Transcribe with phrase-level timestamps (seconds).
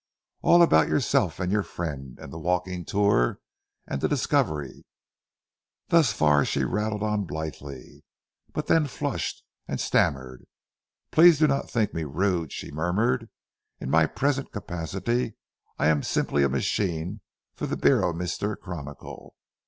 [0.41, 3.39] "All about yourself and your friend, and the walking tour,
[3.85, 4.83] and the discovery."
[5.89, 8.03] Thus far she rattled on blithely,
[8.51, 10.47] but then flushed, and stammered.
[11.11, 13.29] "Please do not think me rude," she murmured,
[13.79, 15.35] "in my present capacity
[15.77, 17.21] I am simply a machine
[17.53, 19.35] for the Beormister Chronicle.